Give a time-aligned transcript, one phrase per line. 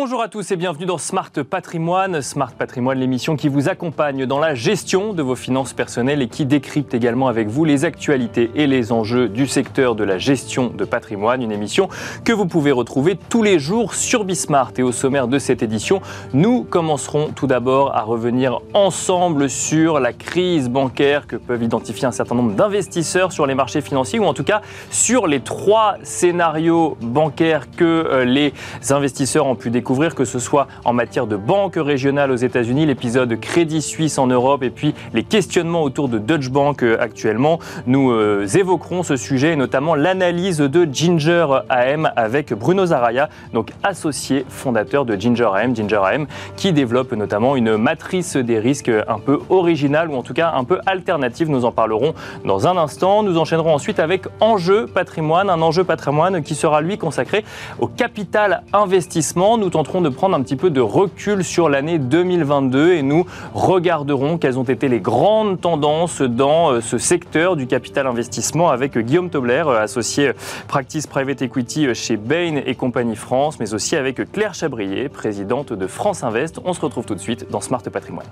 [0.00, 2.22] Bonjour à tous et bienvenue dans Smart Patrimoine.
[2.22, 6.46] Smart Patrimoine, l'émission qui vous accompagne dans la gestion de vos finances personnelles et qui
[6.46, 10.84] décrypte également avec vous les actualités et les enjeux du secteur de la gestion de
[10.84, 11.42] patrimoine.
[11.42, 11.88] Une émission
[12.24, 14.70] que vous pouvez retrouver tous les jours sur Bismart.
[14.78, 16.00] Et au sommaire de cette édition,
[16.32, 22.12] nous commencerons tout d'abord à revenir ensemble sur la crise bancaire que peuvent identifier un
[22.12, 24.62] certain nombre d'investisseurs sur les marchés financiers ou en tout cas
[24.92, 28.52] sur les trois scénarios bancaires que euh, les
[28.90, 33.34] investisseurs ont pu découvrir, que ce soit en matière de banque régionale aux États-Unis, l'épisode
[33.40, 37.58] Crédit Suisse en Europe et puis les questionnements autour de Deutsche Bank euh, actuellement.
[37.86, 43.70] Nous euh, évoquerons ce sujet et notamment l'analyse de Ginger AM avec Bruno Zaraya, donc
[43.82, 46.26] associé fondateur de Ginger AM, Ginger AM,
[46.56, 50.64] qui développe notamment une matrice des risques un peu originale ou en tout cas un
[50.64, 51.48] peu alternative.
[51.48, 52.12] Nous en parlerons
[52.44, 53.22] dans un instant.
[53.22, 57.42] Nous enchaînerons ensuite avec Enjeu patrimoine, un enjeu patrimoine qui sera lui consacré
[57.78, 59.56] au capital investissement.
[59.56, 64.36] Nous tenterons de prendre un petit peu de recul sur l'année 2022 et nous regarderons
[64.36, 69.30] quelles ont été les grandes tendances dans euh, ce secteur du capital investissement avec Guillaume
[69.30, 70.32] Tobler, euh, associé
[70.66, 75.86] Practice Private Equity chez Bain et compagnie France, mais aussi avec Claire Chabrier, présidente de
[75.86, 76.58] France Invest.
[76.64, 78.26] On se retrouve tout de suite dans Smart Patrimoine.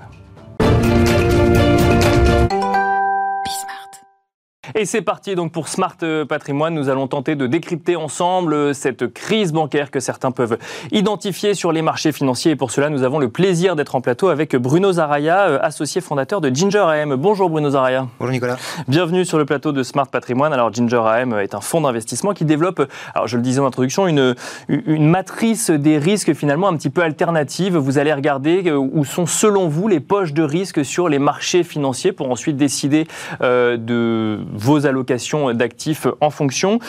[4.79, 6.75] Et c'est parti donc pour Smart euh, Patrimoine.
[6.75, 10.59] Nous allons tenter de décrypter ensemble euh, cette crise bancaire que certains peuvent
[10.93, 12.53] identifier sur les marchés financiers.
[12.53, 16.03] Et pour cela, nous avons le plaisir d'être en plateau avec Bruno Zaraya, euh, associé
[16.03, 17.15] fondateur de Ginger AM.
[17.15, 18.07] Bonjour Bruno Zaraya.
[18.19, 18.59] Bonjour Nicolas.
[18.87, 20.53] Bienvenue sur le plateau de Smart Patrimoine.
[20.53, 24.07] Alors Ginger AM est un fonds d'investissement qui développe, alors je le disais en introduction,
[24.07, 24.35] une,
[24.69, 27.79] une matrice des risques finalement un petit peu alternative.
[27.79, 32.13] Vous allez regarder où sont selon vous les poches de risque sur les marchés financiers
[32.13, 33.07] pour ensuite décider
[33.41, 36.81] de vos allocations d'actifs en fonction.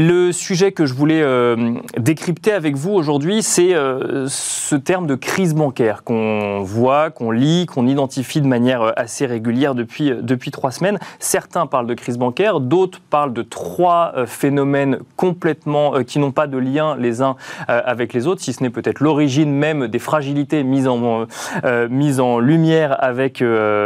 [0.00, 5.16] Le sujet que je voulais euh, décrypter avec vous aujourd'hui, c'est euh, ce terme de
[5.16, 10.52] crise bancaire qu'on voit, qu'on lit, qu'on identifie de manière euh, assez régulière depuis, depuis
[10.52, 11.00] trois semaines.
[11.18, 16.58] Certains parlent de crise bancaire, d'autres parlent de trois phénomènes complètement qui n'ont pas de
[16.58, 17.34] lien les uns
[17.66, 21.26] avec les autres, si ce n'est peut-être l'origine même des fragilités mises en,
[21.90, 23.42] mises en lumière avec,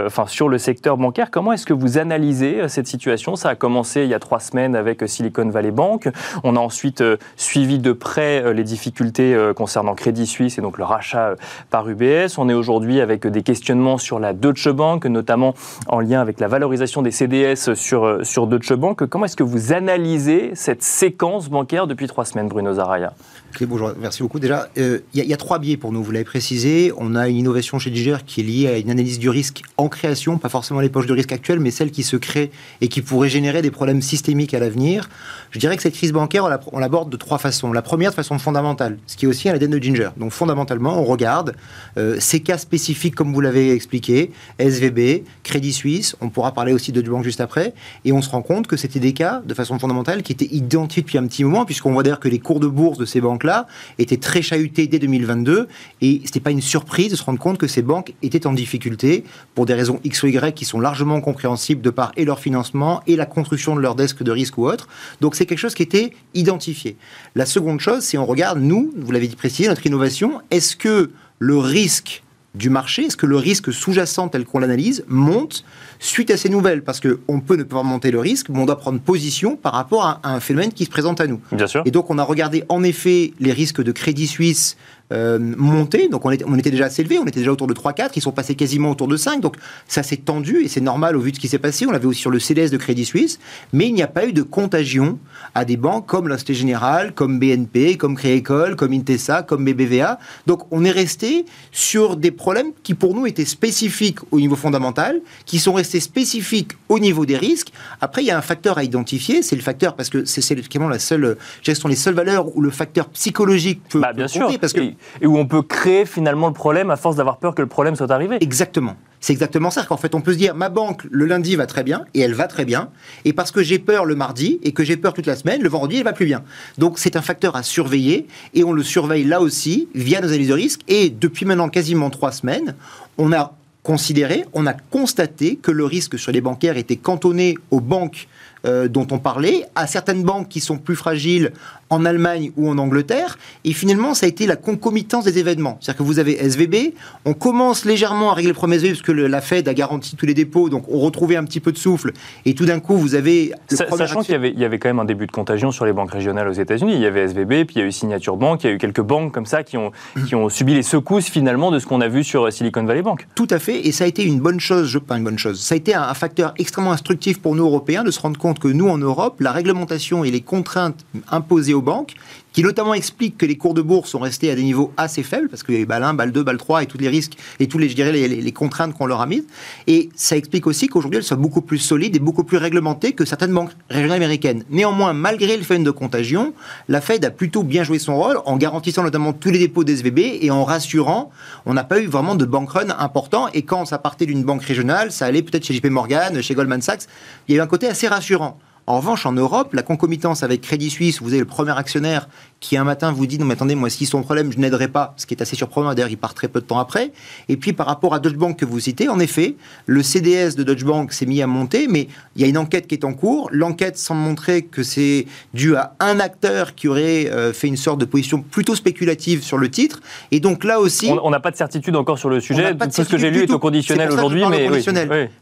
[0.06, 1.30] enfin, sur le secteur bancaire.
[1.30, 3.36] Comment est-ce que vous analysez cette situation?
[3.36, 6.01] Ça a commencé il y a trois semaines avec Silicon Valley Bank.
[6.44, 10.62] On a ensuite euh, suivi de près euh, les difficultés euh, concernant Crédit Suisse et
[10.62, 11.34] donc le rachat
[11.70, 12.38] par UBS.
[12.38, 15.54] On est aujourd'hui avec des questionnements sur la Deutsche Bank, notamment
[15.88, 19.06] en lien avec la valorisation des CDS sur, sur Deutsche Bank.
[19.06, 23.12] Comment est-ce que vous analysez cette séquence bancaire depuis trois semaines, Bruno Zaraya
[23.60, 24.38] bonjour, merci beaucoup.
[24.38, 26.92] Déjà, il y, a trois biais pour nous, vous l'avez précisé.
[26.96, 29.88] On a une innovation chez Diger qui est liée à une analyse du risque en
[29.88, 33.02] création, pas forcément les poches de risque actuelles, mais celles qui se créent et qui
[33.02, 35.08] pourraient générer des problèmes systémiques à l'avenir.
[35.50, 37.72] Je dirais que cette crise bancaire, on l'aborde de trois façons.
[37.72, 40.10] La première, de façon fondamentale, ce qui est aussi à l'ADN de Ginger.
[40.16, 41.54] Donc fondamentalement, on regarde
[41.98, 46.92] euh, ces cas spécifiques, comme vous l'avez expliqué, SVB, Crédit Suisse, on pourra parler aussi
[46.92, 47.74] de Bank juste après,
[48.04, 51.02] et on se rend compte que c'était des cas, de façon fondamentale, qui étaient identifiés
[51.02, 53.66] depuis un petit moment, puisqu'on voit d'ailleurs que les cours de bourse de ces banques-là
[53.98, 55.68] étaient très chahutés dès 2022,
[56.00, 58.52] et ce n'était pas une surprise de se rendre compte que ces banques étaient en
[58.52, 62.40] difficulté pour des raisons X ou Y qui sont largement compréhensibles de par et leur
[62.40, 64.88] financement et la construction de leur desk de risque ou autre.
[65.20, 66.96] Donc c'est quelque chose qui était identifié.
[67.34, 71.10] La seconde chose, c'est on regarde, nous, vous l'avez dit précisé, notre innovation, est-ce que
[71.38, 72.22] le risque
[72.54, 75.64] du marché, est-ce que le risque sous-jacent tel qu'on l'analyse monte
[75.98, 76.82] suite à ces nouvelles?
[76.82, 80.04] Parce qu'on peut ne pas monter le risque, mais on doit prendre position par rapport
[80.04, 81.40] à un phénomène qui se présente à nous.
[81.52, 81.82] Bien sûr.
[81.86, 84.76] Et donc on a regardé en effet les risques de Crédit Suisse
[85.12, 86.08] euh, monter.
[86.08, 88.22] Donc on était, on était déjà assez élevé, on était déjà autour de 3-4, ils
[88.22, 89.40] sont passés quasiment autour de 5.
[89.40, 89.56] Donc
[89.86, 91.86] ça s'est tendu et c'est normal au vu de ce qui s'est passé.
[91.86, 93.38] On l'avait aussi sur le CDS de Crédit Suisse,
[93.72, 95.18] mais il n'y a pas eu de contagion
[95.54, 100.18] à des banques comme la Société Générale, comme BNP, comme Créécole, comme Intesa, comme BBVA.
[100.46, 105.20] Donc on est resté sur des problèmes qui pour nous étaient spécifiques au niveau fondamental,
[105.46, 107.72] qui sont restés spécifiques au niveau des risques.
[108.00, 110.42] Après, il y a un facteur à identifier, c'est le facteur parce que c'est
[110.80, 114.48] la seule, ce sont les seules valeurs où le facteur psychologique peut, bah, bien sûr.
[114.60, 117.62] parce que et où on peut créer finalement le problème à force d'avoir peur que
[117.62, 118.38] le problème soit arrivé.
[118.40, 118.96] Exactement.
[119.20, 119.84] C'est exactement ça.
[119.84, 122.34] Qu'en fait, on peut se dire, ma banque, le lundi va très bien, et elle
[122.34, 122.88] va très bien,
[123.24, 125.68] et parce que j'ai peur le mardi, et que j'ai peur toute la semaine, le
[125.68, 126.42] vendredi, elle va plus bien.
[126.76, 130.48] Donc, c'est un facteur à surveiller, et on le surveille là aussi, via nos analyses
[130.48, 132.74] de risque, et depuis maintenant quasiment trois semaines,
[133.16, 137.80] on a considéré, on a constaté que le risque sur les bancaires était cantonné aux
[137.80, 138.28] banques
[138.64, 141.52] euh, dont on parlait, à certaines banques qui sont plus fragiles
[141.92, 143.38] en Allemagne ou en Angleterre.
[143.64, 145.78] Et finalement, ça a été la concomitance des événements.
[145.80, 146.94] C'est-à-dire que vous avez SVB,
[147.24, 150.26] on commence légèrement à régler le premier SVB parce que la Fed a garanti tous
[150.26, 152.12] les dépôts, donc on retrouvait un petit peu de souffle.
[152.46, 153.52] Et tout d'un coup, vous avez...
[153.68, 156.48] Sachant qu'il y, y avait, quand même un début de contagion sur les banques régionales
[156.48, 156.94] aux États-Unis.
[156.94, 158.78] Il y avait SVB, puis il y a eu Signature Bank, il y a eu
[158.78, 159.92] quelques banques comme ça qui ont,
[160.26, 163.26] qui ont subi les secousses finalement de ce qu'on a vu sur Silicon Valley Bank.
[163.34, 165.60] Tout à fait, et ça a été une bonne chose, je pas une bonne chose,
[165.60, 168.68] ça a été un facteur extrêmement instructif pour nous Européens de se rendre compte que
[168.68, 172.14] nous en Europe, la réglementation et les contraintes imposées aux banques
[172.52, 175.48] qui notamment explique que les cours de bourse sont restés à des niveaux assez faibles,
[175.48, 177.34] parce qu'il y a eu BAL 1, BAL 2, BAL 3 et tous les risques
[177.60, 179.44] et tous les, je dirais, les, contraintes qu'on leur a mises.
[179.86, 183.24] Et ça explique aussi qu'aujourd'hui, elles sont beaucoup plus solides et beaucoup plus réglementées que
[183.24, 184.64] certaines banques régionales américaines.
[184.70, 186.52] Néanmoins, malgré le phénomène de contagion,
[186.88, 189.94] la Fed a plutôt bien joué son rôle en garantissant notamment tous les dépôts des
[189.94, 191.30] SVB et en rassurant,
[191.66, 193.48] on n'a pas eu vraiment de bank run important.
[193.54, 196.82] Et quand ça partait d'une banque régionale, ça allait peut-être chez JP Morgan, chez Goldman
[196.82, 197.02] Sachs.
[197.48, 198.58] Il y a eu un côté assez rassurant.
[198.86, 202.28] En revanche, en Europe, la concomitance avec Crédit Suisse, vous avez le premier actionnaire
[202.62, 205.14] qui un matin vous dit non mais attendez moi si son problème je n'aiderai pas
[205.16, 205.92] ce qui est assez surprenant.
[205.92, 207.12] D'ailleurs il part très peu de temps après.
[207.48, 209.56] Et puis par rapport à Deutsche Bank que vous citez en effet
[209.86, 212.06] le CDS de Deutsche Bank s'est mis à monter mais
[212.36, 213.48] il y a une enquête qui est en cours.
[213.52, 217.98] L'enquête semble montrer que c'est dû à un acteur qui aurait euh, fait une sorte
[217.98, 220.00] de position plutôt spéculative sur le titre.
[220.30, 222.76] Et donc là aussi on n'a pas de certitude encore sur le sujet.
[222.76, 224.68] tout ce que j'ai lu est au conditionnel aujourd'hui mais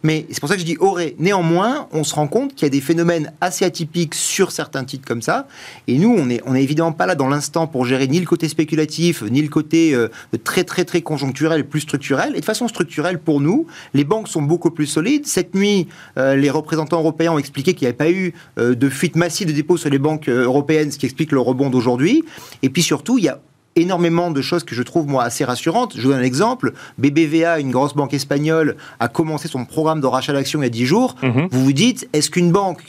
[0.02, 1.16] mais c'est pour ça que je dis aurait.
[1.18, 5.06] Néanmoins on se rend compte qu'il y a des phénomènes assez atypiques sur certains titres
[5.06, 5.46] comme ça.
[5.86, 8.48] Et nous on est on est évidemment pas dans l'instant pour gérer ni le côté
[8.48, 10.08] spéculatif, ni le côté euh,
[10.44, 12.34] très très très conjoncturel, plus structurel.
[12.36, 15.26] Et de façon structurelle, pour nous, les banques sont beaucoup plus solides.
[15.26, 18.88] Cette nuit, euh, les représentants européens ont expliqué qu'il n'y avait pas eu euh, de
[18.88, 22.24] fuite massive de dépôts sur les banques européennes, ce qui explique le rebond d'aujourd'hui.
[22.62, 23.40] Et puis surtout, il y a
[23.76, 25.94] énormément de choses que je trouve moi assez rassurantes.
[25.96, 26.72] Je vous donne un exemple.
[26.98, 30.70] BBVA, une grosse banque espagnole, a commencé son programme de rachat d'actions il y a
[30.70, 31.14] 10 jours.
[31.22, 31.48] Mhm.
[31.50, 32.82] Vous vous dites, est-ce qu'une banque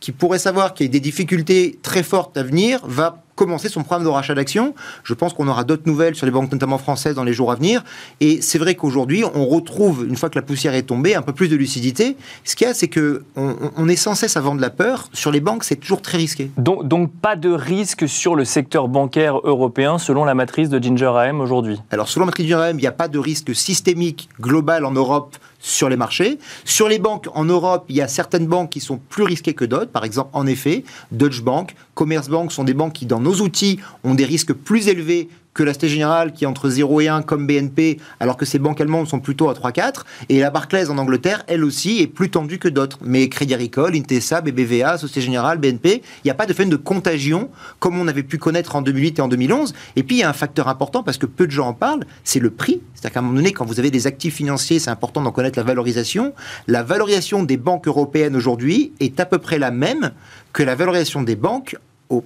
[0.00, 3.82] qui pourrait savoir qu'il y a des difficultés très fortes à venir va commencer son
[3.82, 4.74] programme de rachat d'actions.
[5.02, 7.56] Je pense qu'on aura d'autres nouvelles sur les banques, notamment françaises, dans les jours à
[7.56, 7.84] venir.
[8.20, 11.32] Et c'est vrai qu'aujourd'hui, on retrouve, une fois que la poussière est tombée, un peu
[11.32, 12.16] plus de lucidité.
[12.44, 15.08] Ce qu'il y a, c'est que on, est sans cesse à vendre de la peur.
[15.12, 16.50] Sur les banques, c'est toujours très risqué.
[16.56, 21.12] Donc, donc, pas de risque sur le secteur bancaire européen, selon la matrice de Ginger
[21.16, 21.80] AM aujourd'hui?
[21.90, 24.84] Alors, selon la matrice de Ginger AM, il n'y a pas de risque systémique global
[24.84, 26.38] en Europe sur les marchés.
[26.64, 29.64] Sur les banques en Europe, il y a certaines banques qui sont plus risquées que
[29.64, 29.90] d'autres.
[29.90, 34.14] Par exemple, en effet, Deutsche Bank, Commerzbank sont des banques qui, dans nos outils, ont
[34.14, 37.46] des risques plus élevés que la Société Générale qui est entre 0 et 1 comme
[37.46, 40.02] BNP, alors que ces banques allemandes sont plutôt à 3-4.
[40.28, 42.98] Et la Barclays en Angleterre, elle aussi, est plus tendue que d'autres.
[43.02, 46.82] Mais Crédit Agricole, Intesa, BBVA, Société Générale, BNP, il n'y a pas de phénomène de
[46.82, 49.74] contagion comme on avait pu connaître en 2008 et en 2011.
[49.96, 52.04] Et puis il y a un facteur important parce que peu de gens en parlent,
[52.24, 52.80] c'est le prix.
[52.94, 55.58] C'est-à-dire qu'à un moment donné, quand vous avez des actifs financiers, c'est important d'en connaître
[55.58, 56.34] la valorisation.
[56.66, 60.12] La valorisation des banques européennes aujourd'hui est à peu près la même
[60.52, 61.76] que la valorisation des banques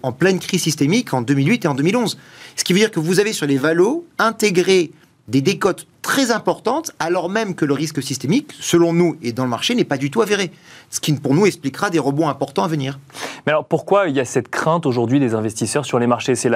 [0.02, 2.18] en pleine crise systémique en 2008 et en 2011.
[2.56, 4.90] Ce qui veut dire que vous avez sur les valos intégré
[5.28, 9.50] des décotes très importantes, alors même que le risque systémique, selon nous et dans le
[9.50, 10.50] marché, n'est pas du tout avéré.
[10.88, 12.98] Ce qui, pour nous, expliquera des rebonds importants à venir.
[13.44, 16.34] Mais alors, pourquoi il y a cette crainte aujourd'hui des investisseurs sur les marchés?
[16.34, 16.50] C'est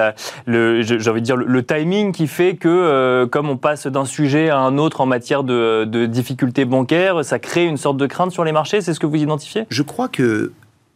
[0.47, 4.05] le, j'ai envie de dire, le, timing qui fait que, euh, comme on passe d'un
[4.05, 8.07] sujet à un autre en matière de, de difficultés bancaires, ça crée une sorte de
[8.07, 9.65] crainte sur les marchés C'est ce que vous identifiez?
[9.69, 10.51] Je crois que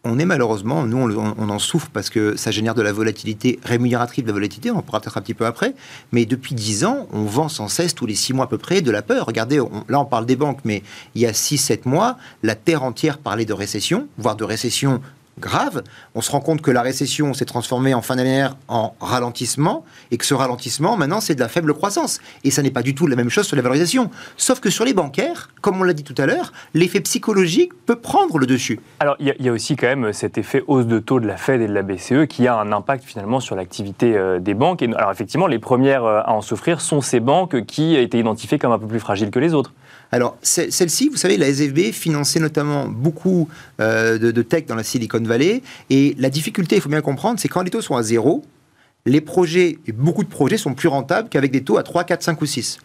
[0.07, 4.23] on est malheureusement, nous on, en souffre parce que ça génère de la volatilité rémunératrice
[4.23, 5.75] de la volatilité, on pourra peut-être un petit peu après,
[6.11, 8.81] mais depuis 10 ans, on vend sans cesse, tous les 6 mois à peu près,
[8.81, 9.25] de la peur.
[9.25, 10.83] Regardez, là on parle des banques, mais
[11.15, 15.01] il y a 6-7 mois, la Terre entière parlait de récession, voire de récession
[15.39, 15.83] grave.
[16.15, 20.17] On se rend compte que la récession s'est transformée en fin d'année en ralentissement et
[20.17, 22.19] que ce ralentissement, maintenant, c'est de la faible croissance.
[22.43, 24.09] Et ça n'est pas du tout la même chose sur la valorisation.
[24.37, 27.97] Sauf que sur les bancaires, comme on l'a dit tout à l'heure, l'effet psychologique peut
[27.97, 28.79] prendre le dessus.
[28.99, 31.61] Alors, il y, a aussi quand même cet effet hausse de taux de la Fed
[31.61, 34.81] et de la BCE qui a un impact finalement sur l'activité euh, des banques.
[34.81, 38.59] Et, alors, effectivement, les premières euh, à en souffrir sont ces banques qui été identifiées
[38.59, 39.73] comme un peu plus fragiles que les autres.
[40.11, 43.49] Alors, celle-ci, vous savez, la SFB finançait notamment beaucoup
[43.81, 45.61] euh, de, de, tech dans la Silicon Valley.
[45.89, 48.43] Et la difficulté, il faut bien comprendre, c'est quand les taux sont à zéro,
[49.07, 52.21] les projets, et beaucoup de projets sont plus rentables qu'avec des taux à 3, 4,
[52.21, 52.79] 5 ou 6.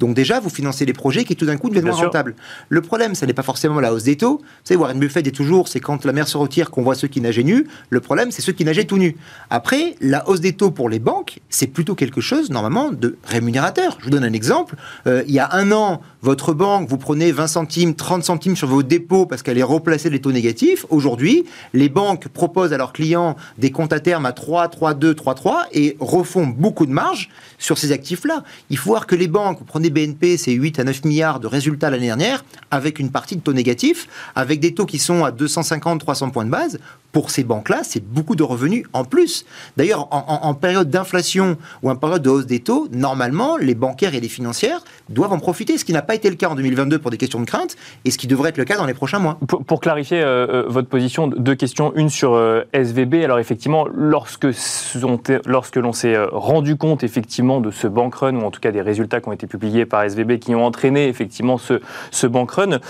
[0.00, 2.34] Donc déjà, vous financez des projets qui tout d'un coup deviennent moins rentables.
[2.68, 4.38] Le problème, ce n'est pas forcément la hausse des taux.
[4.38, 7.06] Vous savez, Warren Buffett dit toujours, c'est quand la mer se retire qu'on voit ceux
[7.06, 7.66] qui nageaient nus.
[7.90, 9.16] Le problème, c'est ceux qui nageaient tout nus.
[9.50, 13.96] Après, la hausse des taux pour les banques, c'est plutôt quelque chose, normalement, de rémunérateur.
[14.00, 14.74] Je vous donne un exemple.
[15.06, 18.66] Euh, il y a un an, votre banque, vous prenez 20 centimes, 30 centimes sur
[18.66, 20.86] vos dépôts parce qu'elle est replacée les taux négatifs.
[20.90, 25.14] Aujourd'hui, les banques proposent à leurs clients des comptes à terme à 3, 3, 2,
[25.14, 28.44] 3, 3 et refont beaucoup de marge sur ces actifs-là.
[28.70, 31.46] Il faut voir que les banques, vous prenez BNP, c'est 8 à 9 milliards de
[31.46, 35.30] résultats l'année dernière, avec une partie de taux négatifs, avec des taux qui sont à
[35.30, 36.78] 250, 300 points de base.
[37.12, 39.46] Pour ces banques-là, c'est beaucoup de revenus en plus.
[39.76, 44.20] D'ailleurs, en, période d'inflation ou en période de hausse des taux, normalement, les bancaires et
[44.20, 47.10] les financières doivent en profiter, ce qui n'a pas été le cas en 2022 pour
[47.10, 49.38] des questions de crainte, et ce qui devrait être le cas dans les prochains mois.
[49.46, 51.92] Pour, clarifier euh, euh, votre position, deux questions.
[51.94, 53.24] Une sur euh, SVB.
[53.24, 54.46] Alors effectivement, lorsque,
[54.94, 59.20] l'on s'est rendu compte effectivement de ce bank run, ou en tout cas des résultats
[59.20, 62.80] qui ont été publiés par SVB qui ont entraîné effectivement ce, ce bank run,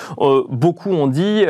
[0.49, 1.45] beaucoup ont dit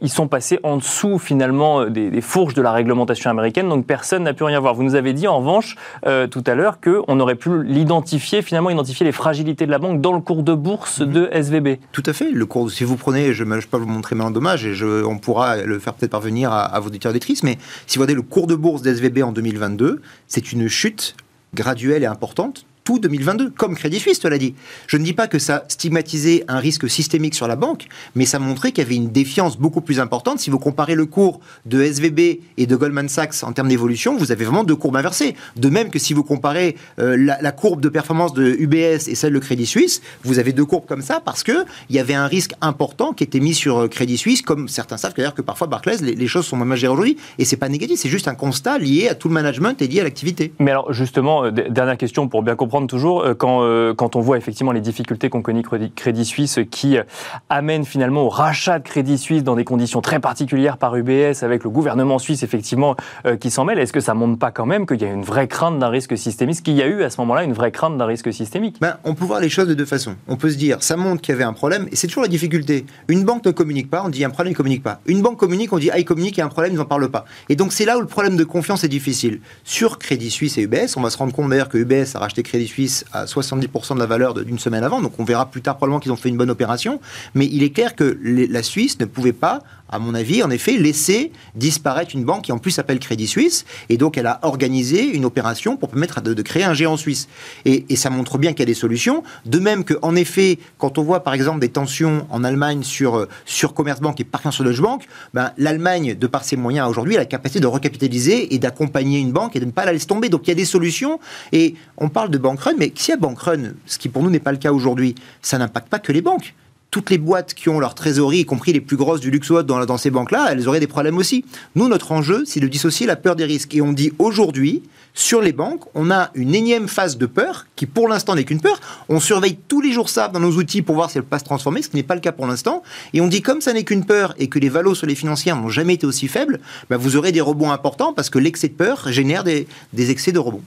[0.00, 4.24] ils sont passés en dessous finalement des des fourches de la réglementation américaine, donc personne
[4.24, 4.74] n'a pu rien voir.
[4.74, 5.76] Vous nous avez dit en revanche
[6.06, 10.00] euh, tout à l'heure qu'on aurait pu l'identifier, finalement identifier les fragilités de la banque
[10.00, 11.12] dans le cours de bourse mhm.
[11.12, 11.78] de SVB.
[11.92, 12.30] Tout à fait.
[12.30, 15.04] Le cours, si vous prenez, je ne peux pas vous montrer maintenant dommage, et je,
[15.04, 18.14] on pourra le faire peut-être parvenir à, à vos auditeurs auditrices, mais si vous regardez
[18.14, 21.14] le cours de bourse d'SVB en 2022, c'est une chute
[21.54, 24.52] graduelle et importante tout 2022, comme Crédit Suisse te l'a dit.
[24.88, 28.40] Je ne dis pas que ça stigmatisait un risque systémique sur la banque, mais ça
[28.40, 30.40] montrait qu'il y avait une défiance beaucoup plus importante.
[30.40, 34.32] Si vous comparez le cours de SVB et de Goldman Sachs en termes d'évolution, vous
[34.32, 35.36] avez vraiment deux courbes inversées.
[35.54, 39.34] De même que si vous comparez euh, la, courbe de performance de UBS et celle
[39.34, 42.26] de Crédit Suisse, vous avez deux courbes comme ça parce que il y avait un
[42.26, 45.68] risque important qui était mis sur euh, Crédit Suisse, comme certains savent d'ailleurs que parfois
[45.68, 48.78] Barclays, les, choses sont moins gérées aujourd'hui, et c'est pas négatif, c'est juste un constat
[48.78, 50.52] lié à tout le management et lié à l'activité.
[50.58, 54.20] Mais alors justement, euh, dernière question pour bien comprendre toujours, euh, quand, euh, quand on
[54.20, 57.02] voit effectivement les difficultés qu'ont connues Crédit Suisse qui euh,
[57.48, 61.64] amènent finalement au rachat de Crédit Suisse dans des conditions très particulières par UBS avec
[61.64, 62.96] le gouvernement suisse effectivement
[63.40, 65.48] qui s'en mêle, est-ce que ça montre pas quand même qu'il y a une vraie
[65.48, 68.06] crainte d'un risque systémique qu'il y a eu à ce moment-là une vraie crainte d'un
[68.06, 68.76] risque systémique?
[68.80, 70.16] Ben, On peut voir les choses de deux façons.
[70.28, 72.28] On peut se dire, ça montre qu'il y avait un problème, et c'est toujours la
[72.28, 72.86] difficulté.
[73.08, 75.00] Une banque ne communique pas, on dit un problème, il ne communique pas.
[75.06, 76.84] Une banque communique, on dit ah, il communique, il y a un problème, ils n'en
[76.84, 77.24] parlent pas.
[77.48, 79.40] Et donc c'est là où le problème de confiance est difficile.
[79.64, 82.42] Sur Crédit Suisse et UBS, on va se rendre compte d'ailleurs que UBS a racheté
[82.42, 85.00] Crédit Suisse à 70% de la valeur d'une semaine avant.
[85.00, 87.00] Donc on verra plus tard probablement qu'ils ont fait une bonne opération.
[87.34, 90.78] Mais il est clair que la Suisse ne pouvait pas, à mon avis, en effet,
[90.78, 93.64] laisser disparaître une banque qui en plus s'appelle Crédit Suisse.
[93.88, 97.28] Et donc elle a organisé une opération pour permettre de, créer un géant suisse.
[97.64, 99.22] Et, ça montre bien qu'il y a des solutions.
[99.44, 103.74] De même qu'en effet, quand on voit par exemple des tensions en Allemagne sur, sur
[103.74, 105.04] Commerzbank et par sur Deutsche Bank,
[105.34, 109.32] ben, l'Allemagne, de par ses moyens aujourd'hui, a la capacité de recapitaliser et d'accompagner une
[109.32, 110.28] banque et de ne pas la laisser tomber.
[110.28, 111.20] Donc il y a des solutions.
[111.52, 114.22] Et on parle de bank run, mais s'il y a bank run, ce qui pour
[114.22, 116.54] nous n'est pas le cas aujourd'hui, ça n'impacte pas que les banques
[116.90, 119.84] toutes les boîtes qui ont leur trésorerie, y compris les plus grosses du luxe dans,
[119.84, 121.44] dans ces banques-là, elles auraient des problèmes aussi.
[121.74, 123.74] Nous, notre enjeu, c'est de dissocier la peur des risques.
[123.74, 124.82] Et on dit aujourd'hui,
[125.14, 128.60] sur les banques, on a une énième phase de peur, qui pour l'instant n'est qu'une
[128.60, 128.80] peur.
[129.08, 131.38] On surveille tous les jours ça dans nos outils pour voir si elle peut pas
[131.38, 132.82] se transformer, ce qui n'est pas le cas pour l'instant.
[133.12, 135.56] Et on dit, comme ça n'est qu'une peur et que les valos sur les financières
[135.56, 138.74] n'ont jamais été aussi faibles, bah, vous aurez des rebonds importants parce que l'excès de
[138.74, 140.62] peur génère des excès de rebonds.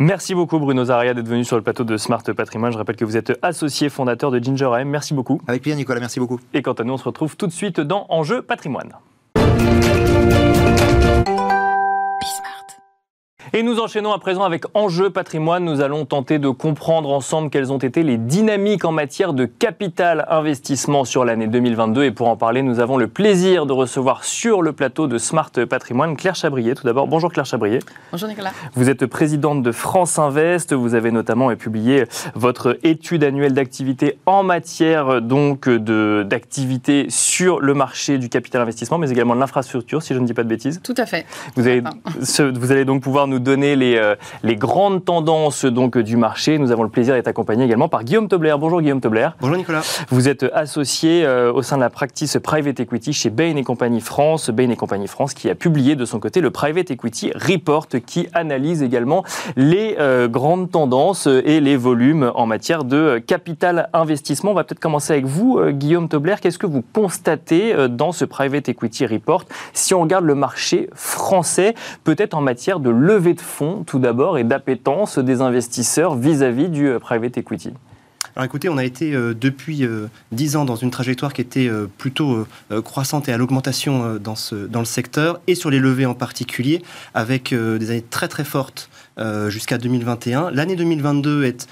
[0.00, 2.70] Merci beaucoup Bruno Zaria d'être venu sur le plateau de Smart Patrimoine.
[2.72, 4.88] Je rappelle que vous êtes associé fondateur de Ginger AM.
[4.88, 5.40] Merci beaucoup.
[5.48, 6.38] Avec plaisir Nicolas, merci beaucoup.
[6.54, 8.92] Et quant à nous, on se retrouve tout de suite dans Enjeu Patrimoine.
[13.54, 15.64] Et nous enchaînons à présent avec Enjeu patrimoine.
[15.64, 20.26] Nous allons tenter de comprendre ensemble quelles ont été les dynamiques en matière de capital
[20.28, 22.04] investissement sur l'année 2022.
[22.04, 25.50] Et pour en parler, nous avons le plaisir de recevoir sur le plateau de Smart
[25.50, 26.74] Patrimoine Claire Chabrier.
[26.74, 27.78] Tout d'abord, bonjour Claire Chabrier.
[28.12, 28.52] Bonjour Nicolas.
[28.74, 30.74] Vous êtes présidente de France Invest.
[30.74, 38.18] Vous avez notamment publié votre étude annuelle d'activité en matière donc d'activité sur le marché
[38.18, 40.80] du capital investissement, mais également de l'infrastructure, si je ne dis pas de bêtises.
[40.84, 41.24] Tout à fait.
[41.56, 41.82] Vous, avez,
[42.52, 46.58] vous allez donc pouvoir nous donner les, euh, les grandes tendances donc, du marché.
[46.58, 48.54] Nous avons le plaisir d'être accompagnés également par Guillaume Tobler.
[48.58, 49.28] Bonjour Guillaume Tobler.
[49.40, 49.82] Bonjour Nicolas.
[50.10, 54.00] Vous êtes associé euh, au sein de la practice Private Equity chez Bain et Compagnie
[54.00, 54.50] France.
[54.50, 58.28] Bain et Compagnie France qui a publié de son côté le Private Equity Report qui
[58.34, 59.24] analyse également
[59.56, 64.50] les euh, grandes tendances et les volumes en matière de capital investissement.
[64.50, 66.36] On va peut-être commencer avec vous, Guillaume Tobler.
[66.40, 71.74] Qu'est-ce que vous constatez dans ce Private Equity Report si on regarde le marché français,
[72.04, 76.88] peut-être en matière de levée de fonds tout d'abord et d'appétence des investisseurs vis-à-vis du
[76.88, 77.72] euh, private equity
[78.36, 81.68] alors écoutez, on a été euh, depuis euh, dix ans dans une trajectoire qui était
[81.96, 82.46] plutôt
[82.84, 86.82] croissante et à l'augmentation dans, ce, dans le secteur et sur les levées en particulier,
[87.14, 88.90] avec des années très très fortes
[89.48, 90.52] jusqu'à 2021.
[90.52, 91.66] L'année 2022 est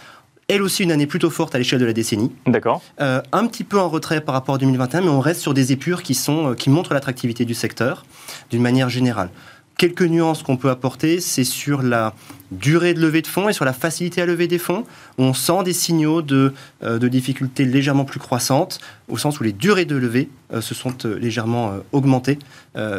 [0.48, 2.32] elle aussi une année plutôt forte à l'échelle de la décennie.
[2.46, 2.82] D'accord.
[2.98, 6.02] un petit peu en retrait par rapport à 2021, mais on reste sur des épures
[6.02, 8.04] qui, sont, qui montrent l'attractivité du secteur
[8.50, 9.30] d'une manière générale.
[9.78, 12.14] Quelques nuances qu'on peut apporter, c'est sur la
[12.50, 14.84] durée de levée de fonds et sur la facilité à lever des fonds.
[15.18, 19.84] On sent des signaux de, de difficultés légèrement plus croissantes, au sens où les durées
[19.84, 20.28] de levée
[20.60, 22.38] se sont légèrement augmentées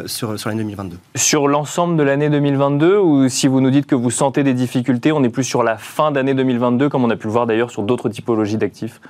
[0.06, 0.96] sur, sur l'année 2022.
[1.16, 5.12] Sur l'ensemble de l'année 2022, ou si vous nous dites que vous sentez des difficultés,
[5.12, 7.70] on est plus sur la fin d'année 2022, comme on a pu le voir d'ailleurs
[7.70, 9.00] sur d'autres typologies d'actifs?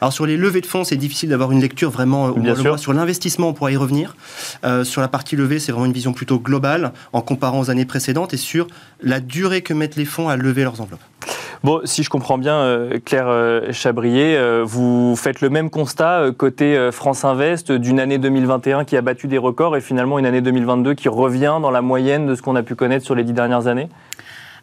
[0.00, 2.78] Alors sur les levées de fonds, c'est difficile d'avoir une lecture vraiment Bien sûr.
[2.78, 4.16] Sur l'investissement, on pourra y revenir.
[4.84, 8.34] sur la partie levée, c'est vraiment une vision plutôt globale en comparant aux années précédentes
[8.34, 8.66] et sur
[9.02, 11.00] la durée que mettent les fonds à lever leurs enveloppes.
[11.64, 16.26] Bon, si je comprends bien, euh, Claire euh, Chabrier, euh, vous faites le même constat
[16.36, 20.40] côté France Invest d'une année 2021 qui a battu des records et finalement une année
[20.40, 23.32] 2022 qui revient dans la moyenne de ce qu'on a pu connaître sur les dix
[23.32, 23.88] dernières années?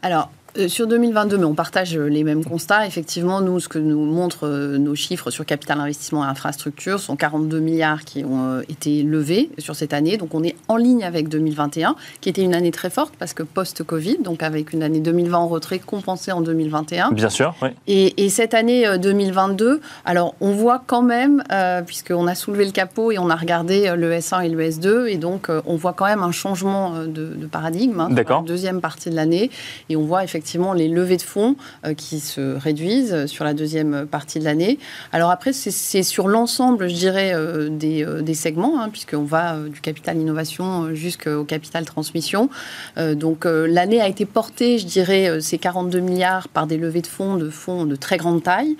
[0.04, 2.86] Alors, euh, sur 2022, mais on partage les mêmes constats.
[2.86, 7.16] Effectivement, nous, ce que nous montrent euh, nos chiffres sur capital investissement et infrastructure sont
[7.16, 10.18] 42 milliards qui ont euh, été levés sur cette année.
[10.18, 13.44] Donc on est en ligne avec 2021, qui était une année très forte parce que
[13.44, 17.12] post-Covid, donc avec une année 2020 en retrait compensée en 2021.
[17.12, 17.70] Bien sûr, oui.
[17.88, 21.42] Et, cette année 2022, alors on voit quand même,
[21.86, 25.18] puisqu'on a soulevé le capot et on a regardé le S1 et le S2, et
[25.18, 29.52] donc on voit quand même un changement de, paradigme hein, la deuxième partie de l'année.
[29.90, 33.56] Et on voit effectivement effectivement les levées de fonds euh, qui se réduisent sur la
[33.56, 34.78] deuxième partie de l'année.
[35.12, 39.58] Alors après, c'est sur l'ensemble, je dirais, euh, des, euh, des segments, hein, puisqu'on va
[39.58, 42.50] du capital innovation jusqu'au capital transmission.
[42.98, 47.36] donc l'année a été portée, je dirais, ces 42 milliards par des levées de fonds
[47.36, 48.76] de fonds de très grande taille,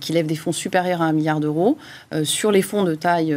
[0.00, 1.78] qui lèvent des fonds supérieurs à un milliard d'euros.
[2.24, 3.36] sur les fonds de taille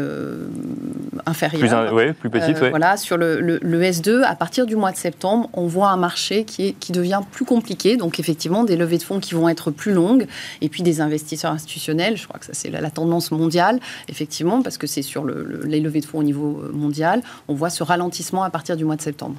[1.25, 4.97] inférieure, plus, ouais, plus petite, voilà, sur le, le, S2, à partir du mois de
[4.97, 8.97] septembre, on voit un marché qui, est, qui devient plus compliqué donc effectivement, des levées
[8.97, 10.27] de fonds qui vont être plus longues,
[10.61, 12.17] et puis des investisseurs institutionnels.
[12.17, 16.01] Je crois que ça c'est la, tendance mondiale, effectivement, parce que c'est sur les levées
[16.01, 17.21] de fonds au niveau euh, mondial.
[17.47, 19.35] On voit ce ralentissement à partir du mois de septembre.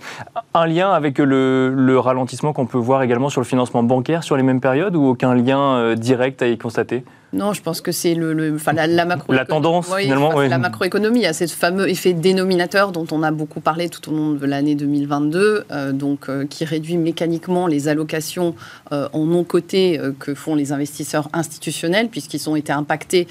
[0.54, 4.42] Un lien avec le, ralentissement qu'on peut voir également sur le financement bancaire sur les
[4.42, 7.04] mêmes périodes, ou aucun lien euh, direct à y constater?
[7.32, 10.38] Non, je pense que c'est le, la, macro la tendance finalement.
[10.42, 14.10] La macroéconomie, il y a ce fameux effet dénominateur dont on a beaucoup parlé tout
[14.10, 18.54] au long de l'année 2022, euh, donc euh, qui réduit mécaniquement les allocations
[18.92, 23.26] euh, en non coté que font les investisseurs institutionnels, puisqu'ils ont été impactés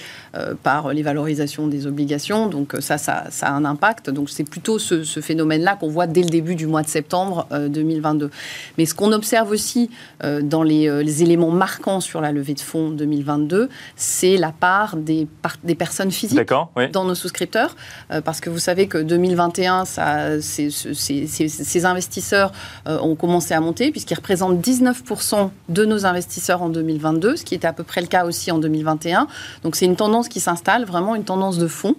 [0.63, 2.47] par les valorisations des obligations.
[2.47, 4.09] Donc ça, ça, a un impact.
[4.09, 8.31] Donc c'est plutôt ce, phénomène-là qu'on voit dès le début du mois de septembre 2022.
[8.77, 9.89] Mais ce qu'on observe aussi
[10.23, 15.27] dans les, les éléments marquants sur la levée de fonds 2022, c'est la part des,
[15.63, 16.51] des personnes physiques
[16.91, 17.75] dans nos souscripteurs.
[18.11, 22.51] Euh, parce que vous savez que 2021, ça, ces investisseurs
[22.87, 27.55] euh, ont commencé à monter, puisqu'ils représentent 19% de nos investisseurs en 2022, ce qui
[27.55, 29.27] était à peu près le cas aussi en 2021.
[29.63, 31.95] Donc c'est une tendance qui s'installe, vraiment une tendance de fond.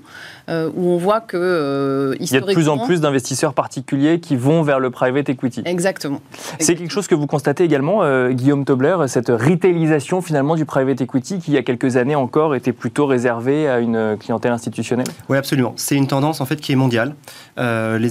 [0.48, 4.34] Euh, où on voit que Il y a de plus en plus d'investisseurs particuliers qui
[4.34, 5.62] vont vers le private equity.
[5.64, 6.20] Exactement.
[6.58, 11.38] C'est quelque chose que vous constatez également, Guillaume Tobler, cette retailisation finalement du private equity
[11.38, 15.06] qui, il y a quelques années encore, était plutôt réservée à une clientèle institutionnelle?
[15.28, 15.72] Oui, absolument.
[15.76, 17.14] C'est une tendance en fait qui est mondiale.
[17.58, 18.10] Euh, les,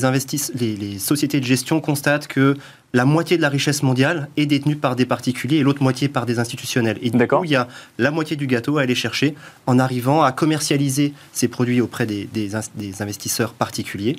[0.55, 2.55] les, les sociétés de gestion constatent que
[2.93, 6.25] la moitié de la richesse mondiale est détenue par des particuliers et l'autre moitié par
[6.25, 6.97] des institutionnels.
[7.01, 9.33] Et du coup, il y a la moitié du gâteau à aller chercher
[9.65, 12.29] en arrivant à commercialiser ces produits auprès des,
[12.99, 14.17] investisseurs particuliers.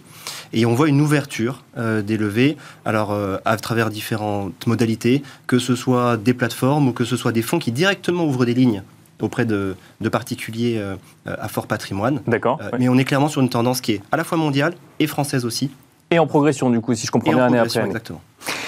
[0.55, 5.59] Et on voit une ouverture euh, des levées, alors euh, à travers différentes modalités, que
[5.59, 8.83] ce soit des plateformes ou que ce soit des fonds qui directement ouvrent des lignes
[9.23, 9.77] auprès de,
[10.11, 12.21] particuliers euh, à fort patrimoine.
[12.27, 12.61] D'accord.
[12.79, 15.45] Mais on est clairement sur une tendance qui est à la fois mondiale et française
[15.45, 15.71] aussi.
[16.11, 18.21] Et en progression, du coup, si je comprends bien, année après Exactement.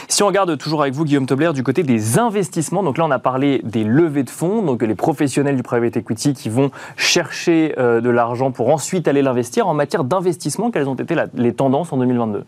[0.08, 3.10] Si on regarde toujours avec vous, Guillaume Tobler, du côté des investissements, donc là on
[3.10, 7.74] a parlé des levées de fonds, donc les professionnels du private equity qui vont chercher
[7.78, 9.66] euh, de l'argent pour ensuite aller l'investir.
[9.66, 12.44] En matière d'investissement, quelles ont été les tendances en 2022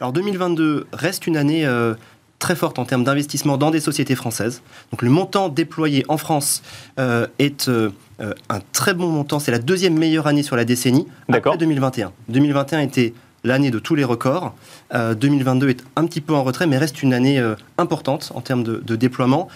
[0.00, 1.94] Alors 2022 reste une année euh,
[2.40, 4.62] très forte en termes d'investissement dans des sociétés françaises.
[4.90, 6.62] Donc le montant déployé en France
[6.98, 7.70] euh, est
[8.18, 9.38] un très bon montant.
[9.38, 12.12] C'est la deuxième meilleure année sur la décennie après 2021.
[12.28, 14.54] 2021 était l'année de tous les records.
[14.92, 18.40] 2022 euh, est un petit peu en retrait, mais reste une année euh, importante en
[18.40, 19.48] termes de, déploiement,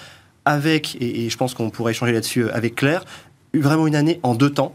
[0.44, 3.05] avec, et, je pense qu'on pourrait échanger là-dessus euh, avec Claire,
[3.55, 4.75] vraiment une année en deux temps.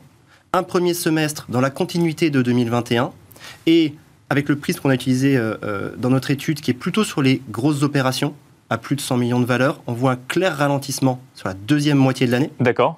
[0.53, 3.11] Un premier semestre dans la continuité de 2021,
[3.65, 3.93] et
[4.29, 5.39] avec le prisme qu'on a utilisé
[5.97, 8.33] dans notre étude, qui est plutôt sur les grosses opérations,
[8.69, 11.97] à plus de 100 millions de valeurs, on voit un clair ralentissement sur la deuxième
[11.97, 12.51] moitié de l'année.
[12.59, 12.97] D'accord.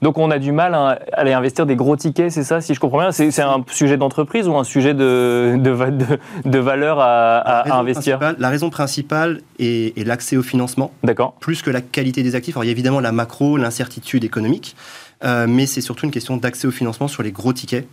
[0.00, 2.78] Donc on a du mal à aller investir des gros tickets, c'est ça, si je
[2.78, 3.12] comprends bien?
[3.12, 8.20] C'est un sujet d'entreprise ou un sujet de, de, de, valeur à, investir?
[8.38, 10.92] La raison principale est, l'accès au financement,
[11.40, 12.56] plus que la qualité des actifs.
[12.56, 14.76] Alors il y a évidemment la macro, l'incertitude économique,
[15.24, 17.86] euh, mais c'est surtout une question d'accès au financement sur les gros tickets euh,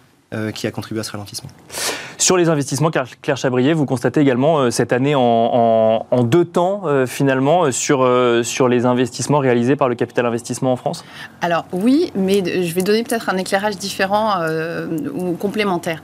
[0.53, 1.49] qui a contribué à ce ralentissement.
[2.17, 8.09] Sur les investissements, Claire Chabrier, vous constatez également cette année en, deux temps, finalement, sur,
[8.43, 11.03] sur les investissements réalisés par le capital investissement en France?
[11.41, 14.35] Alors oui, mais je vais donner peut-être un éclairage différent
[15.13, 16.01] ou complémentaire.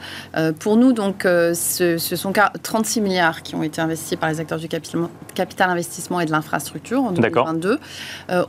[0.60, 4.60] pour nous, donc, ce, ce, sont 36 milliards qui ont été investis par les acteurs
[4.60, 7.80] du capital, capital investissement et de l'infrastructure en 2022.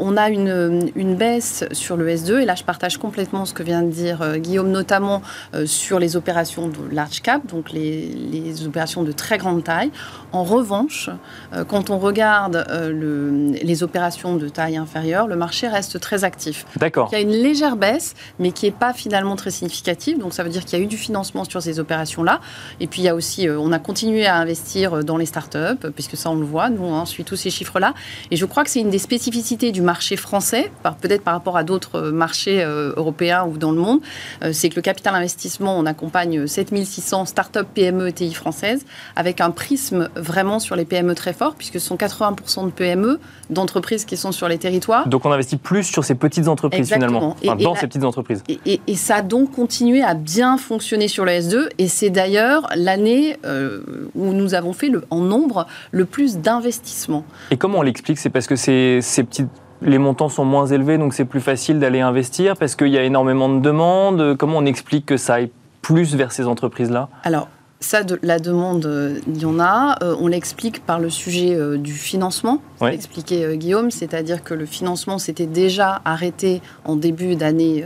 [0.00, 3.62] on a une, une baisse sur le S2, et là je partage complètement ce que
[3.62, 5.22] vient de dire euh, Guillaume, notamment
[5.54, 9.90] euh, sur les opérations de large cap, donc les, les opérations de très grande taille.
[10.32, 11.10] En revanche,
[11.52, 16.66] euh, quand on regarde le, les opérations de taille inférieure, le marché reste très actif.
[16.76, 17.08] D'accord.
[17.12, 20.42] Il y a une légère baisse, mais qui n'est pas finalement très significative, donc ça
[20.42, 22.40] veut dire qu'il y a eu du financement sur ces opérations-là.
[22.80, 26.16] Et puis il y a aussi, on a continué à investir dans les startups, puisque
[26.16, 27.94] ça on le voit, nous on suit tous ces chiffres-là.
[28.30, 31.64] Et je crois que c'est une des spécificités du marché français, peut-être par rapport à
[31.64, 34.00] d'autres marchés euh, européens ou dans le monde,
[34.42, 35.14] euh, c'est que le capital
[35.52, 38.84] investissement, on accompagne 7600 start-up, PME et TI françaises
[39.16, 43.20] avec un prisme vraiment sur les PME très fort, puisque ce sont 80% de PME,
[43.50, 45.08] d'entreprises qui sont sur les territoires.
[45.08, 48.42] Donc on investit plus sur ces petites entreprises finalement, dans ces petites entreprises.
[48.48, 53.36] Et, ça a donc continué à bien fonctionner sur le S2, et c'est d'ailleurs l'année
[53.44, 53.80] euh,
[54.14, 57.24] où nous avons fait le, en nombre le plus d'investissements.
[57.50, 58.18] Et comment on l'explique?
[58.18, 59.48] C'est parce que ces, ces petites
[59.84, 63.02] les montants sont moins élevés, donc c'est plus facile d'aller investir parce qu'il y a
[63.02, 64.36] énormément de demandes.
[64.36, 67.08] Comment on explique que ça aille plus vers ces entreprises-là?
[67.24, 67.48] Alors,
[67.82, 69.98] ça, de, la demande, euh, il y en a.
[70.02, 72.94] Euh, on l'explique par le sujet euh, du financement, ouais.
[72.94, 77.84] expliqué Guillaume, c'est-à-dire que le financement s'était déjà arrêté en début d'année,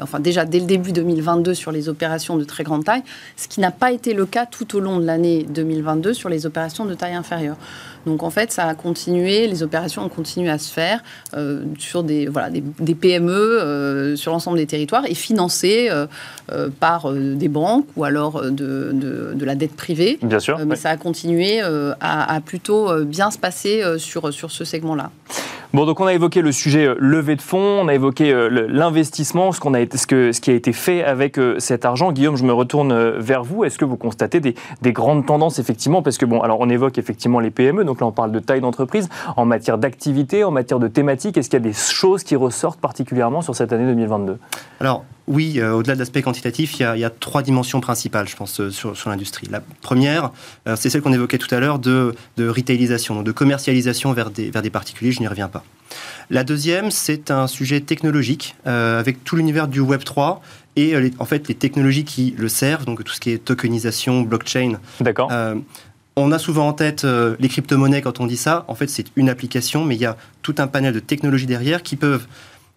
[0.00, 3.02] enfin déjà dès le début 2022 sur les opérations de très grande taille,
[3.36, 6.46] ce qui n'a pas été le cas tout au long de l'année 2022 sur les
[6.46, 7.56] opérations de taille inférieure.
[8.06, 11.02] Donc en fait, ça a continué, les opérations ont continué à se faire
[11.36, 16.06] euh, sur des, voilà, des, PME euh, sur l'ensemble des territoires et financées euh,
[16.78, 20.18] par des banques ou alors de, de, la dette privée.
[20.22, 20.58] Bien sûr.
[20.64, 25.10] mais ça a continué à, à, plutôt bien se passer sur, sur ce segment-là.
[25.74, 28.32] Bon, donc on a évoqué le sujet levée de fonds, on a évoqué
[28.68, 32.12] l'investissement, ce, qu'on a ce, que, ce qui a été fait avec cet argent.
[32.12, 33.64] Guillaume, je me retourne vers vous.
[33.64, 36.02] Est-ce que vous constatez des, des, grandes tendances, effectivement?
[36.02, 38.38] Parce que, bon, alors on évoque effectivement les PME, donc donc là on parle de
[38.38, 42.24] taille d'entreprise, en matière d'activité, en matière de thématique, est-ce qu'il y a des choses
[42.24, 44.38] qui ressortent particulièrement sur cette année 2022
[44.80, 48.60] Alors oui, euh, au-delà de l'aspect quantitatif, il y, a, trois dimensions principales, je pense,
[48.60, 49.48] euh, sur, l'industrie.
[49.50, 50.30] La première,
[50.68, 54.50] euh, c'est celle qu'on évoquait tout à l'heure de, de retailisation, de commercialisation vers des,
[54.50, 55.64] vers des particuliers, je n'y reviens pas.
[56.30, 60.42] La deuxième, c'est un sujet technologique, avec tout l'univers du Web 3
[60.74, 64.80] et en fait les technologies qui le servent, donc tout ce qui est tokenisation, blockchain.
[65.00, 65.30] D'accord
[66.16, 68.64] on a souvent en tête euh, les crypto-monnaies quand on dit ça.
[68.68, 71.82] En fait, c'est une application, mais il y a tout un panel de technologies derrière
[71.82, 72.26] qui peuvent,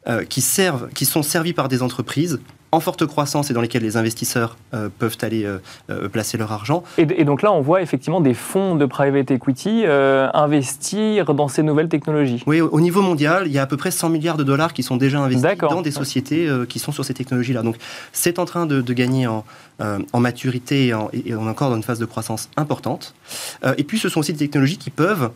[0.08, 2.40] euh, qui servent, qui sont servies par des entreprises
[2.72, 5.58] en forte croissance et dans lesquels les investisseurs euh, peuvent aller euh,
[5.90, 6.84] euh, placer leur argent.
[6.98, 11.90] Et, donc là, on voit effectivement des fonds de private equity investir dans ces nouvelles
[11.90, 12.44] technologies.
[12.46, 14.84] Oui, au, niveau mondial, il y a à peu près 100 milliards de dollars qui
[14.84, 17.62] sont déjà investis dans des sociétés qui sont sur ces technologies-là.
[17.62, 17.76] Donc
[18.12, 19.44] c'est en train de, gagner en,
[19.80, 23.14] en maturité et, on est encore dans une phase de croissance importante.
[23.78, 25.32] et puis ce sont aussi des technologies qui peuvent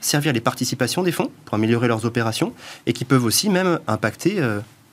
[0.00, 2.52] servir les participations des fonds pour améliorer leurs opérations
[2.86, 4.40] et qui peuvent aussi même impacter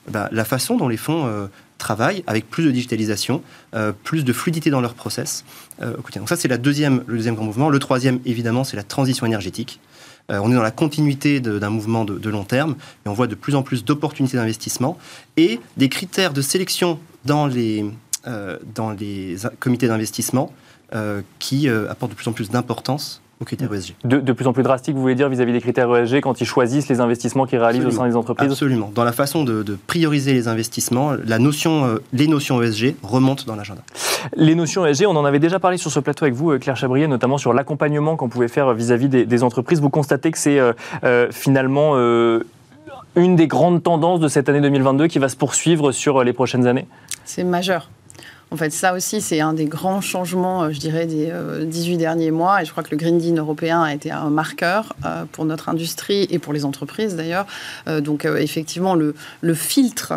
[0.09, 3.41] bah, la façon dont les fonds euh, travaillent avec plus de digitalisation,
[3.75, 5.45] euh, plus de fluidité dans leur process.
[5.81, 7.69] Euh, Donc ça, c'est la deuxième, le deuxième grand mouvement.
[7.69, 9.79] Le troisième, évidemment, c'est la transition énergétique.
[10.29, 13.55] on est dans la continuité d'un mouvement de, long terme et on voit de plus
[13.55, 14.97] en plus d'opportunités d'investissement
[15.35, 17.83] et des critères de sélection dans les,
[18.73, 20.53] dans les comités d'investissement
[21.39, 23.95] qui apportent de plus en plus d'importance ESG.
[24.03, 26.89] De, plus en plus drastique, vous voulez dire, vis-à-vis des critères ESG, quand ils choisissent
[26.89, 28.91] les investissements qu'ils réalisent au sein des entreprises Absolument.
[28.93, 33.55] Dans la façon de, prioriser les investissements, la notion, euh, les notions ESG remontent dans
[33.55, 33.81] l'agenda.
[34.35, 36.77] Les notions ESG, on en avait déjà parlé sur ce plateau avec vous, euh, Claire
[36.77, 39.81] Chabrier, notamment sur l'accompagnement qu'on pouvait faire vis-à-vis des, entreprises.
[39.81, 41.95] Vous constatez que c'est euh, finalement
[43.15, 46.67] une des grandes tendances de cette année 2022 qui va se poursuivre sur les prochaines
[46.67, 46.87] années?
[47.25, 47.89] C'est majeur.
[48.53, 51.97] En fait, ça aussi, c'est un des grands changements, euh, je dirais, des 18 euh,
[51.97, 52.61] derniers mois.
[52.61, 55.69] Et je crois que le Green Deal européen a été un marqueur euh, pour notre
[55.69, 57.45] industrie et pour les entreprises d'ailleurs.
[58.03, 60.13] Donc, effectivement, le, le filtre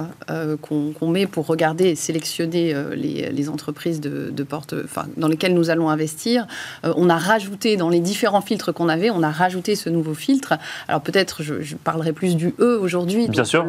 [0.61, 5.89] qu'on met pour regarder et sélectionner les, entreprises de, porte, enfin, dans lesquelles nous allons
[5.89, 6.47] investir,
[6.83, 10.55] on a rajouté dans les différents filtres qu'on avait, on a rajouté ce nouveau filtre.
[10.89, 13.29] Alors, peut-être, je, parlerai plus du E aujourd'hui.
[13.29, 13.67] Bien sûr,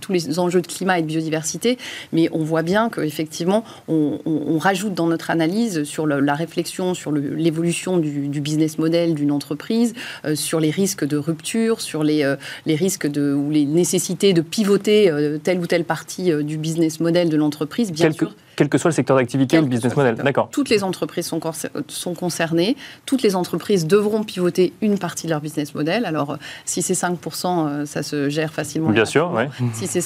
[0.00, 1.78] tous les enjeux de climat et de biodiversité.
[2.12, 7.12] Mais on voit bien qu'effectivement, on on, rajoute dans notre analyse sur la réflexion sur
[7.12, 9.94] l'évolution du, business model d'une entreprise,
[10.24, 14.40] euh, sur les risques de rupture, sur les, euh, risques de, ou les nécessités de
[14.40, 18.76] pivoter euh, telle ou telle partie du business model de l'entreprise, bien sûr quel que
[18.76, 20.16] soit le secteur d'activité ou le business model.
[20.16, 20.48] D'accord.
[20.50, 21.40] Toutes les entreprises sont,
[21.86, 22.76] sont concernées.
[23.06, 26.04] Toutes les entreprises devront pivoter une partie de leur business model.
[26.04, 28.90] Alors, si c'est 5%, ça se gère facilement.
[28.90, 29.44] Bien sûr, oui.
[29.74, 30.00] Si c'est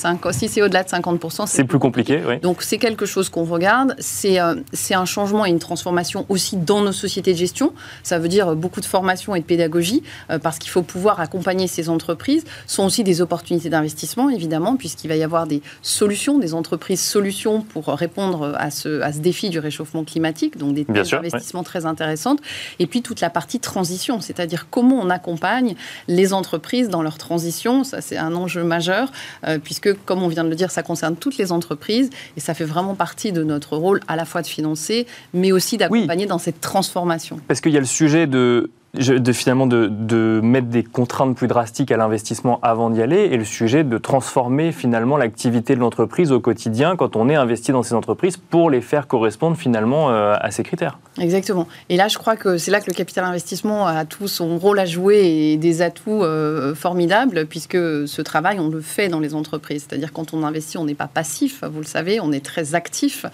[0.48, 2.20] si au-delà de 50%, c'est plus compliqué.
[2.28, 2.40] oui.
[2.40, 3.94] Donc, c'est quelque chose qu'on regarde.
[3.98, 4.38] C'est
[4.74, 7.72] c'est un changement et une transformation aussi dans nos sociétés de gestion.
[8.02, 10.02] Ça veut dire beaucoup de formation et de pédagogie,
[10.42, 12.44] parce qu'il faut pouvoir accompagner ces entreprises.
[12.66, 17.00] Ce sont aussi des opportunités d'investissement, évidemment, puisqu'il va y avoir des solutions, des entreprises
[17.00, 21.86] solutions pour répondre à ce, à ce défi du réchauffement climatique, donc des investissements très
[21.86, 22.40] intéressantes.
[22.78, 25.74] Et puis toute la partie transition, c'est-à-dire comment on accompagne
[26.08, 27.84] les entreprises dans leur transition.
[27.84, 29.12] Ça, c'est un enjeu majeur,
[29.46, 32.54] euh, puisque, comme on vient de le dire, ça concerne toutes les entreprises et ça
[32.54, 36.38] fait vraiment partie de notre rôle à la fois de financer, mais aussi d'accompagner dans
[36.38, 37.40] cette transformation.
[37.48, 41.90] Parce qu'il y a le sujet de de finalement de, mettre des contraintes plus drastiques
[41.90, 46.40] à l'investissement avant d'y aller et le sujet de transformer finalement l'activité de l'entreprise au
[46.40, 50.50] quotidien quand on est investi dans ces entreprises pour les faire correspondre finalement euh, à
[50.50, 50.98] ces critères.
[51.18, 51.68] Exactement.
[51.88, 54.78] Et là, je crois que c'est là que le capital investissement a tout son rôle
[54.78, 59.34] à jouer et des atouts euh, formidables puisque ce travail, on le fait dans les
[59.34, 59.86] entreprises.
[59.88, 63.24] C'est-à-dire quand on investit, on n'est pas passif, vous le savez, on est très actif.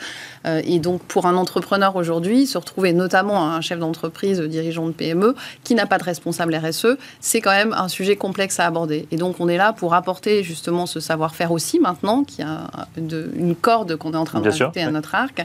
[0.46, 4.92] Euh, et donc pour un entrepreneur aujourd'hui, se retrouver notamment un chef d'entreprise, dirigeant de
[4.92, 9.06] PME, qui n'a pas de responsable RSE, c'est quand même un sujet complexe à aborder.
[9.10, 13.54] Et donc, on est là pour apporter justement ce savoir-faire aussi maintenant, qui a une
[13.54, 15.44] corde qu'on est en train de rajouter à notre arc,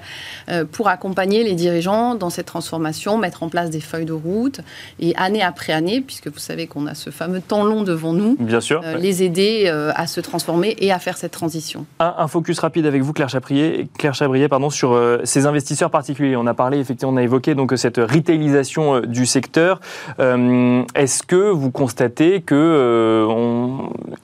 [0.50, 4.62] euh, pour accompagner les dirigeants dans cette transformation, mettre en place des feuilles de route
[5.00, 8.36] et année après année, puisque vous savez qu'on a ce fameux temps long devant nous,
[8.40, 11.86] Bien sûr, euh, les aider euh, à se transformer et à faire cette transition.
[12.00, 16.36] Un, focus rapide avec vous, Claire Chabrier, Claire Chabrier pardon, sur ces investisseurs particuliers.
[16.36, 19.80] On a parlé, effectivement, on a évoqué donc cette retailisation du secteur.
[20.20, 23.28] Euh, est-ce que vous constatez que euh,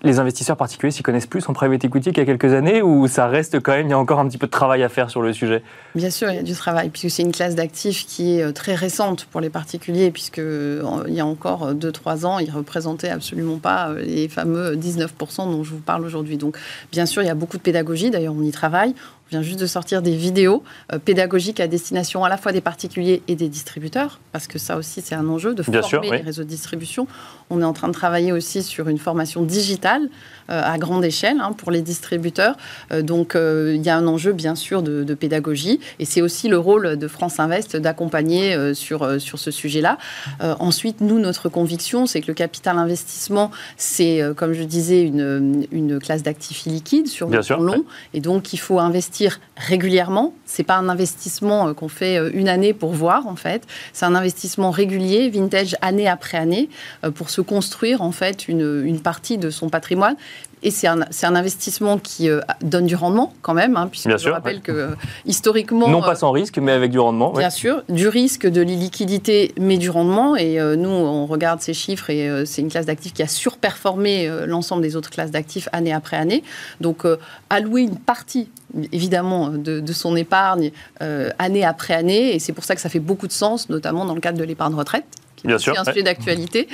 [0.04, 3.08] les investisseurs particuliers s'y connaissent plus en private equity qu'il y a quelques années ou
[3.08, 5.10] ça reste quand même, il y a encore un petit peu de travail à faire
[5.10, 5.64] sur le sujet?
[5.96, 8.52] Bien sûr, il y a du travail, puisque c'est une classe d'actifs qui est euh,
[8.52, 13.58] très récente pour les particuliers, puisque il y a encore 2-3 ans, ils représentaient absolument
[13.58, 16.38] pas les fameux 19% dont je vous parle aujourd'hui.
[16.38, 16.58] Donc,
[16.92, 18.94] bien sûr, il y a beaucoup de pédagogie, d'ailleurs, on y travaille.
[19.30, 23.22] Vient juste de sortir des vidéos euh, pédagogiques à destination à la fois des particuliers
[23.28, 26.50] et des distributeurs, parce que ça aussi c'est un enjeu de former les réseaux de
[26.50, 27.06] distribution.
[27.52, 30.10] On est en train de travailler aussi sur une formation digitale
[30.50, 32.56] euh, à grande échelle hein, pour les distributeurs.
[32.92, 36.48] Euh, donc il y a un enjeu bien sûr de, de pédagogie, et c'est aussi
[36.48, 39.98] le rôle de France Invest d'accompagner sur, sur ce sujet-là.
[40.40, 46.00] ensuite, nous, notre conviction, c'est que le capital investissement, c'est, comme je disais, une, une
[46.00, 49.19] classe d'actifs illiquides sur le long, et donc il faut investir
[49.58, 50.34] régulièrement.
[50.46, 53.64] C'est pas un investissement euh, qu'on fait euh, une année pour voir en fait.
[53.94, 56.70] C'est un investissement régulier, vintage année après année,
[57.04, 60.16] euh, pour se construire en fait une, une partie de son patrimoine.
[60.64, 62.30] Et c'est un, un, investissement qui
[62.62, 64.90] donne du rendement quand même, hein, puisque je rappelle que
[65.26, 65.88] historiquement...
[65.88, 67.32] Non pas sans risque, mais avec du rendement.
[67.32, 70.36] Bien sûr, du risque, de l'illiquidité, mais du rendement.
[70.36, 74.82] Et nous, on regarde ces chiffres et c'est une classe d'actifs qui a surperformé l'ensemble
[74.82, 76.44] des autres classes d'actifs année après année.
[76.82, 77.06] Donc,
[77.50, 78.50] allouer une partie
[78.92, 82.36] évidemment de, son épargne euh, année après année.
[82.36, 84.44] Et c'est pour ça que ça fait beaucoup de sens, notamment dans le cadre de
[84.44, 85.06] l'épargne retraite,
[85.42, 86.68] qui est aussi un sujet d'actualité.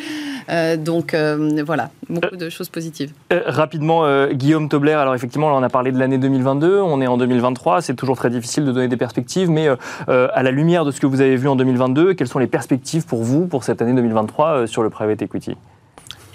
[0.49, 3.11] Euh, donc euh, voilà, beaucoup de choses positives.
[3.31, 7.81] rapidement, Guillaume Tobler, alors effectivement, on a parlé de l'année 2022, on est en 2023,
[7.81, 9.67] c'est toujours très difficile de donner des perspectives, mais
[10.07, 13.05] à la lumière de ce que vous avez vu en 2022, quelles sont les perspectives
[13.05, 15.55] pour vous pour cette année 2023 sur le private equity?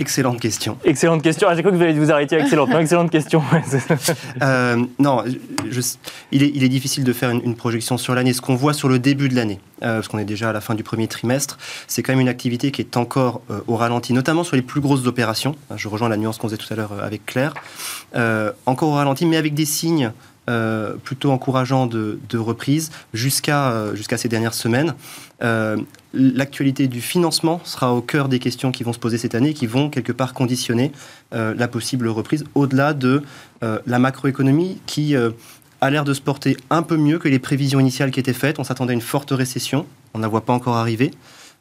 [0.01, 0.79] Excellente question.
[0.83, 1.47] Excellente question.
[1.51, 2.37] Ah, j'ai cru que vous alliez vous arrêter.
[2.37, 3.43] Excellente, excellente question.
[4.43, 5.23] euh, non,
[6.33, 8.33] il, est, il, est, difficile de faire une, projection sur l'année.
[8.33, 10.63] Ce qu'on voit sur le début de l'année, euh, parce qu'on est déjà à la
[10.63, 14.15] fin du premier trimestre, c'est quand même une activité qui est encore euh, au ralenti,
[14.15, 15.55] notamment sur les plus grosses opérations.
[15.77, 17.53] Je rejoins la nuance qu'on faisait tout à l'heure avec Claire.
[18.65, 20.13] encore au ralenti, mais avec des signes
[20.49, 24.95] euh, plutôt encourageant de, reprise jusqu'à euh, jusqu'à ces dernières semaines.
[25.43, 25.77] Euh,
[26.15, 29.67] l'actualité du financement sera au cœur des questions qui vont se poser cette année, qui
[29.67, 30.93] vont quelque part conditionner
[31.31, 33.23] la possible reprise, au-delà de
[33.61, 38.11] la macroéconomie qui a l'air de se porter un peu mieux que les prévisions initiales
[38.11, 38.59] qui étaient faites.
[38.59, 41.13] On s'attendait à une forte récession, on ne la voit pas encore arriver.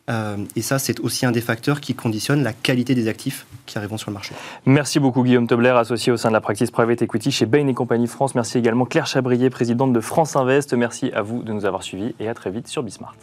[0.09, 3.77] Euh, et ça, c'est aussi un des facteurs qui conditionne la qualité des actifs qui
[3.77, 4.33] arriveront sur le marché.
[4.65, 7.73] Merci beaucoup Guillaume Tobler, associé au sein de la practice Private Equity chez Bain et
[7.73, 8.35] Compagnie France.
[8.35, 10.73] Merci également Claire Chabrier, présidente de France Invest.
[10.73, 13.15] Merci à vous de nous avoir suivis et à très vite sur Bismart.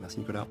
[0.00, 0.46] Merci Nicolas.